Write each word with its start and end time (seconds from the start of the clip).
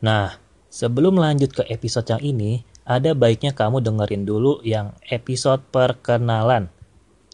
Nah, 0.00 0.40
sebelum 0.72 1.20
lanjut 1.20 1.52
ke 1.52 1.62
episode 1.68 2.08
yang 2.08 2.24
ini, 2.24 2.64
ada 2.88 3.12
baiknya 3.12 3.52
kamu 3.52 3.84
dengerin 3.84 4.24
dulu 4.24 4.64
yang 4.64 4.96
episode 5.12 5.60
perkenalan. 5.68 6.72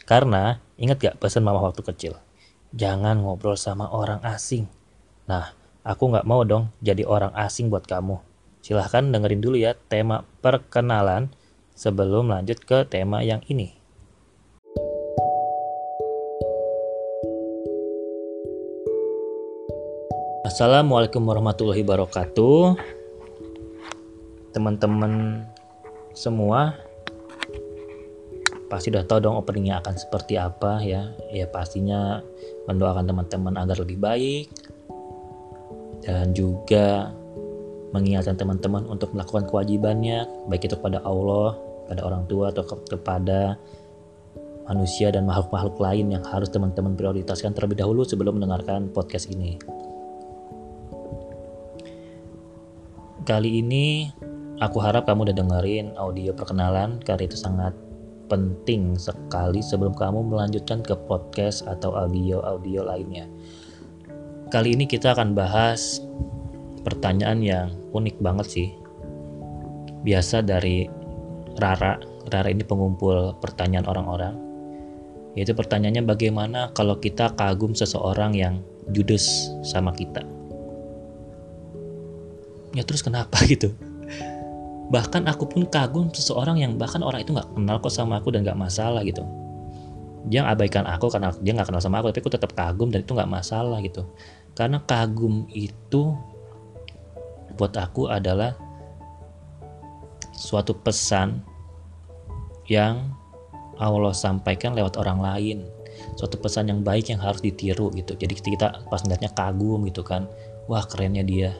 Karena, 0.03 0.59
ingat 0.75 0.99
gak 0.99 1.19
pesan 1.23 1.47
mama 1.47 1.63
waktu 1.63 1.87
kecil? 1.87 2.19
Jangan 2.75 3.23
ngobrol 3.23 3.55
sama 3.55 3.87
orang 3.89 4.19
asing. 4.27 4.67
Nah, 5.31 5.55
aku 5.87 6.11
gak 6.11 6.27
mau 6.27 6.43
dong 6.43 6.75
jadi 6.83 7.07
orang 7.07 7.31
asing 7.39 7.71
buat 7.71 7.87
kamu. 7.87 8.19
Silahkan 8.67 9.07
dengerin 9.07 9.39
dulu 9.39 9.57
ya 9.57 9.79
tema 9.87 10.27
perkenalan 10.43 11.31
sebelum 11.79 12.27
lanjut 12.27 12.59
ke 12.67 12.83
tema 12.83 13.23
yang 13.23 13.47
ini. 13.47 13.79
Assalamualaikum 20.57 21.21
warahmatullahi 21.21 21.85
wabarakatuh. 21.85 22.81
Teman-teman 24.57 25.45
semua 26.17 26.81
pasti 28.73 28.89
udah 28.89 29.05
tahu 29.05 29.21
dong 29.21 29.37
openingnya 29.37 29.85
akan 29.85 30.01
seperti 30.01 30.41
apa 30.41 30.81
ya. 30.81 31.13
Ya 31.29 31.45
pastinya 31.45 32.25
mendoakan 32.73 33.05
teman-teman 33.05 33.53
agar 33.61 33.85
lebih 33.85 34.01
baik 34.01 34.49
dan 36.09 36.33
juga 36.33 37.13
mengingatkan 37.93 38.41
teman-teman 38.41 38.89
untuk 38.89 39.13
melakukan 39.13 39.45
kewajibannya 39.53 40.25
baik 40.49 40.73
itu 40.73 40.81
kepada 40.81 41.05
Allah, 41.05 41.53
pada 41.85 42.01
orang 42.01 42.25
tua 42.33 42.49
atau 42.49 42.65
kepada 42.65 43.61
manusia 44.65 45.13
dan 45.13 45.29
makhluk-makhluk 45.29 45.77
lain 45.77 46.17
yang 46.17 46.25
harus 46.25 46.49
teman-teman 46.49 46.97
prioritaskan 46.97 47.53
terlebih 47.53 47.85
dahulu 47.85 48.09
sebelum 48.09 48.41
mendengarkan 48.41 48.89
podcast 48.89 49.29
ini. 49.29 49.61
Kali 53.27 53.59
ini 53.59 54.07
aku 54.63 54.79
harap 54.79 55.11
kamu 55.11 55.27
udah 55.27 55.37
dengerin 55.43 55.99
audio 55.99 56.31
perkenalan 56.31 57.03
karena 57.03 57.27
itu 57.27 57.35
sangat 57.35 57.75
penting 58.31 58.95
sekali 58.95 59.59
sebelum 59.59 59.99
kamu 59.99 60.31
melanjutkan 60.31 60.79
ke 60.79 60.95
podcast 61.11 61.67
atau 61.67 61.91
audio-audio 61.99 62.87
lainnya. 62.87 63.27
Kali 64.55 64.79
ini 64.79 64.87
kita 64.87 65.19
akan 65.19 65.35
bahas 65.35 65.99
pertanyaan 66.87 67.43
yang 67.43 67.75
unik 67.91 68.15
banget 68.23 68.47
sih. 68.47 68.69
Biasa 70.07 70.47
dari 70.47 70.87
Rara, 71.59 71.99
Rara 72.31 72.47
ini 72.47 72.63
pengumpul 72.63 73.43
pertanyaan 73.43 73.91
orang-orang. 73.91 74.35
Yaitu 75.35 75.51
pertanyaannya 75.51 76.07
bagaimana 76.07 76.71
kalau 76.79 76.95
kita 77.03 77.35
kagum 77.35 77.75
seseorang 77.75 78.39
yang 78.39 78.63
judes 78.95 79.51
sama 79.67 79.91
kita 79.91 80.36
ya 82.77 82.85
terus 82.85 83.01
kenapa 83.01 83.41
gitu? 83.53 83.73
Bahkan 84.87 85.27
aku 85.27 85.51
pun 85.51 85.67
kagum 85.67 86.13
seseorang 86.15 86.63
yang 86.63 86.79
bahkan 86.79 87.03
orang 87.03 87.25
itu 87.25 87.35
nggak 87.35 87.57
kenal 87.57 87.77
kok 87.83 87.91
sama 87.91 88.23
aku 88.23 88.31
dan 88.31 88.47
nggak 88.47 88.61
masalah 88.61 89.03
gitu. 89.03 89.25
Dia 90.31 90.47
abaikan 90.47 90.87
aku 90.87 91.11
karena 91.11 91.35
dia 91.43 91.57
nggak 91.57 91.73
kenal 91.73 91.83
sama 91.83 91.99
aku 91.99 92.15
tapi 92.15 92.23
aku 92.23 92.31
tetap 92.31 92.55
kagum 92.55 92.93
dan 92.93 93.03
itu 93.03 93.11
nggak 93.17 93.31
masalah 93.31 93.83
gitu. 93.83 94.07
Karena 94.55 94.79
kagum 94.85 95.49
itu 95.51 96.15
buat 97.57 97.75
aku 97.75 98.13
adalah 98.13 98.55
suatu 100.37 100.77
pesan 100.77 101.41
yang 102.69 103.11
Allah 103.81 104.15
sampaikan 104.15 104.77
lewat 104.77 105.01
orang 105.01 105.19
lain. 105.19 105.59
Suatu 106.15 106.39
pesan 106.39 106.71
yang 106.71 106.81
baik 106.85 107.11
yang 107.11 107.21
harus 107.21 107.43
ditiru 107.43 107.91
gitu. 107.97 108.15
Jadi 108.15 108.37
kita 108.37 108.87
pas 108.87 109.01
ngeliatnya 109.03 109.33
kagum 109.35 109.83
gitu 109.89 110.05
kan. 110.05 110.29
Wah 110.69 110.85
kerennya 110.85 111.25
dia 111.25 111.57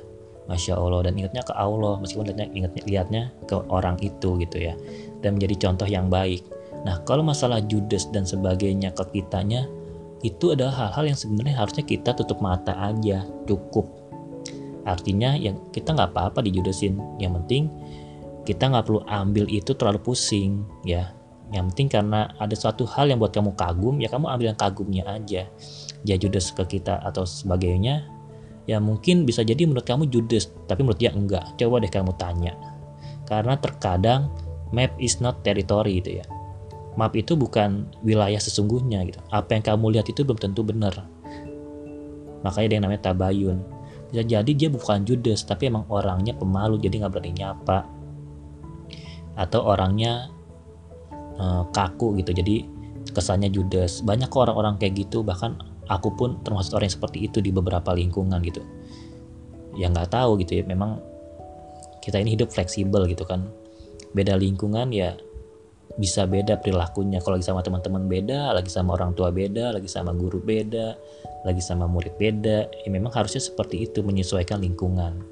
Masya 0.47 0.79
Allah 0.79 1.11
dan 1.11 1.19
ingatnya 1.19 1.43
ke 1.43 1.55
Allah 1.59 1.99
meskipun 1.99 2.31
lihatnya, 2.31 2.47
ingatnya 2.55 2.83
lihatnya 2.87 3.23
ke 3.51 3.57
orang 3.67 3.99
itu 3.99 4.39
gitu 4.39 4.59
ya 4.63 4.75
dan 5.21 5.39
menjadi 5.39 5.69
contoh 5.69 5.89
yang 5.91 6.07
baik. 6.07 6.47
Nah 6.87 7.03
kalau 7.03 7.27
masalah 7.27 7.59
judes 7.67 8.07
dan 8.15 8.23
sebagainya 8.23 8.95
ke 8.95 9.05
kitanya 9.11 9.67
itu 10.23 10.55
adalah 10.55 10.87
hal-hal 10.87 11.13
yang 11.13 11.19
sebenarnya 11.19 11.55
harusnya 11.59 11.85
kita 11.85 12.15
tutup 12.15 12.39
mata 12.39 12.73
aja 12.79 13.27
cukup. 13.45 13.91
Artinya 14.87 15.35
yang 15.35 15.59
kita 15.75 15.93
nggak 15.93 16.15
apa-apa 16.15 16.47
dijudesin. 16.47 16.97
Yang 17.19 17.43
penting 17.43 17.63
kita 18.47 18.71
nggak 18.71 18.87
perlu 18.87 19.03
ambil 19.11 19.51
itu 19.51 19.75
terlalu 19.75 19.99
pusing 19.99 20.63
ya. 20.87 21.11
Yang 21.51 21.75
penting 21.75 21.89
karena 21.91 22.21
ada 22.39 22.55
suatu 22.55 22.87
hal 22.87 23.11
yang 23.11 23.19
buat 23.19 23.35
kamu 23.35 23.55
kagum 23.59 23.99
ya 23.99 24.07
kamu 24.07 24.31
ambil 24.31 24.47
yang 24.55 24.59
kagumnya 24.59 25.03
aja. 25.11 25.51
Dia 26.07 26.17
judes 26.19 26.55
ke 26.55 26.63
kita 26.79 27.03
atau 27.03 27.27
sebagainya 27.27 28.16
ya 28.67 28.83
mungkin 28.83 29.23
bisa 29.23 29.47
jadi 29.47 29.63
menurut 29.65 29.87
kamu 29.87 30.11
judes 30.11 30.51
tapi 30.67 30.83
menurut 30.83 30.99
dia 30.99 31.15
enggak. 31.15 31.55
Coba 31.59 31.79
deh 31.79 31.91
kamu 31.91 32.13
tanya. 32.19 32.53
Karena 33.27 33.55
terkadang 33.59 34.31
map 34.75 34.95
is 34.99 35.23
not 35.23 35.43
territory 35.47 36.03
gitu 36.03 36.23
ya. 36.23 36.27
Map 36.99 37.15
itu 37.15 37.39
bukan 37.39 37.87
wilayah 38.03 38.39
sesungguhnya 38.39 39.07
gitu. 39.07 39.19
Apa 39.31 39.59
yang 39.59 39.65
kamu 39.65 39.99
lihat 39.99 40.07
itu 40.11 40.27
belum 40.27 40.39
tentu 40.39 40.67
benar. 40.67 41.07
Makanya 42.43 42.67
ada 42.67 42.75
yang 42.75 42.85
namanya 42.91 43.03
tabayun. 43.11 43.59
Bisa 44.11 44.23
jadi 44.23 44.51
dia 44.55 44.69
bukan 44.71 45.03
judes 45.03 45.47
tapi 45.47 45.71
emang 45.71 45.87
orangnya 45.91 46.35
pemalu 46.35 46.79
jadi 46.83 47.07
nggak 47.07 47.13
berani 47.15 47.33
nyapa. 47.35 47.79
Atau 49.37 49.63
orangnya 49.63 50.31
uh, 51.39 51.69
kaku 51.71 52.19
gitu 52.19 52.33
jadi 52.35 52.67
kesannya 53.13 53.53
judes. 53.53 54.03
Banyak 54.03 54.33
orang-orang 54.33 54.81
kayak 54.81 55.07
gitu 55.07 55.21
bahkan 55.23 55.59
aku 55.87 56.15
pun 56.15 56.43
termasuk 56.43 56.77
orang 56.77 56.91
yang 56.91 56.97
seperti 56.99 57.19
itu 57.27 57.39
di 57.43 57.51
beberapa 57.55 57.95
lingkungan 57.95 58.39
gitu. 58.43 58.63
Yang 59.79 59.91
nggak 59.97 60.11
tahu 60.13 60.41
gitu 60.43 60.61
ya. 60.61 60.65
Memang 60.67 60.99
kita 62.03 62.23
ini 62.23 62.39
hidup 62.39 62.51
fleksibel 62.51 63.07
gitu 63.11 63.27
kan. 63.27 63.47
Beda 64.15 64.39
lingkungan 64.39 64.91
ya 64.95 65.15
bisa 65.97 66.29
beda 66.29 66.61
perilakunya. 66.61 67.23
Kalau 67.23 67.39
lagi 67.39 67.47
sama 67.47 67.63
teman-teman 67.65 68.05
beda 68.07 68.53
lagi 68.53 68.69
sama 68.69 68.95
orang 68.95 69.17
tua 69.17 69.33
beda 69.33 69.73
lagi 69.75 69.89
sama 69.89 70.13
guru 70.13 70.43
beda 70.43 70.97
lagi 71.47 71.63
sama 71.63 71.87
murid 71.87 72.19
beda 72.19 72.67
ya 72.67 72.89
memang 72.91 73.15
harusnya 73.15 73.39
seperti 73.39 73.87
itu 73.87 74.03
menyesuaikan 74.03 74.61
lingkungan. 74.61 75.23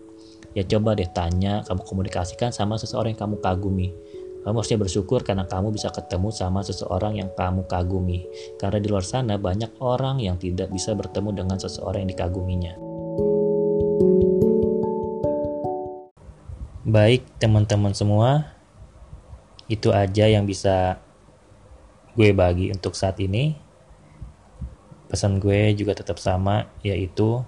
Ya 0.55 0.63
coba 0.63 0.95
deh 0.95 1.11
tanya 1.11 1.67
kamu 1.67 1.83
komunikasikan 1.83 2.55
sama 2.55 2.79
seseorang 2.79 3.19
yang 3.19 3.27
kamu 3.27 3.43
kagumi 3.43 3.91
kamu 4.45 4.61
harusnya 4.61 4.77
bersyukur 4.77 5.25
karena 5.25 5.49
kamu 5.49 5.73
bisa 5.73 5.89
ketemu 5.89 6.29
sama 6.29 6.61
seseorang 6.61 7.17
yang 7.17 7.33
kamu 7.33 7.65
kagumi. 7.65 8.29
Karena 8.61 8.77
di 8.77 8.93
luar 8.93 9.01
sana 9.01 9.41
banyak 9.41 9.81
orang 9.81 10.21
yang 10.21 10.37
tidak 10.37 10.69
bisa 10.69 10.93
bertemu 10.93 11.33
dengan 11.33 11.57
seseorang 11.57 12.05
yang 12.05 12.13
dikaguminya. 12.13 12.77
Baik 16.85 17.25
teman-teman 17.41 17.97
semua, 17.97 18.53
itu 19.73 19.89
aja 19.89 20.29
yang 20.29 20.45
bisa 20.45 21.01
gue 22.13 22.37
bagi 22.37 22.69
untuk 22.69 22.93
saat 22.93 23.17
ini. 23.25 23.57
Pesan 25.09 25.41
gue 25.41 25.73
juga 25.73 25.97
tetap 25.97 26.21
sama, 26.21 26.69
yaitu 26.85 27.41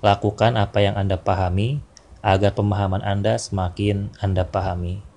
lakukan 0.00 0.56
apa 0.56 0.80
yang 0.80 0.96
Anda 0.96 1.20
pahami 1.20 1.84
agar 2.24 2.56
pemahaman 2.56 3.04
Anda 3.04 3.36
semakin 3.36 4.16
Anda 4.24 4.48
pahami. 4.48 5.13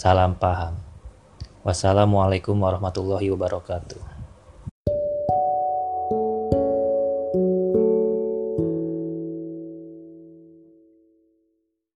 Salam 0.00 0.32
paham. 0.32 0.80
Wassalamualaikum 1.60 2.56
warahmatullahi 2.56 3.28
wabarakatuh. 3.36 4.09